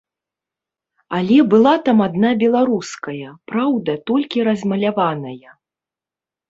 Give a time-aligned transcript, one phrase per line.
[1.17, 5.49] Але была там адна беларуская, праўда, толькі размаляваная.